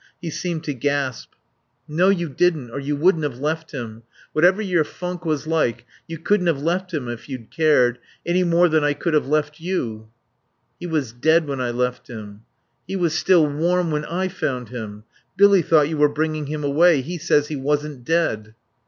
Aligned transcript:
He 0.19 0.31
seemed 0.31 0.63
to 0.63 0.73
gasp." 0.73 1.33
No, 1.87 2.09
you 2.09 2.27
didn't 2.27 2.71
or 2.71 2.79
you 2.79 2.95
wouldn't 2.95 3.23
have 3.23 3.37
left 3.37 3.69
him. 3.69 4.01
Whatever 4.33 4.59
your 4.59 4.83
funk 4.83 5.25
was 5.25 5.45
like, 5.45 5.85
you 6.07 6.17
couldn't 6.17 6.47
have 6.47 6.59
left 6.63 6.91
him 6.91 7.07
if 7.07 7.29
you'd 7.29 7.51
cared, 7.51 7.99
any 8.25 8.43
more 8.43 8.67
than 8.67 8.83
I 8.83 8.95
could 8.95 9.13
have 9.13 9.27
left 9.27 9.59
you." 9.59 10.07
"He 10.79 10.87
was 10.87 11.13
dead 11.13 11.47
when 11.47 11.61
I 11.61 11.69
left 11.69 12.07
him." 12.07 12.41
"He 12.87 12.95
was 12.95 13.13
still 13.13 13.45
warm 13.45 13.91
when 13.91 14.05
I 14.05 14.27
found 14.27 14.69
him. 14.69 15.03
Billy 15.37 15.61
thought 15.61 15.87
you 15.87 15.97
were 15.97 16.09
bringing 16.09 16.47
him 16.47 16.63
away. 16.63 17.01
He 17.01 17.19
says 17.19 17.49
he 17.49 17.55
wasn't 17.55 18.03
dead." 18.03 18.55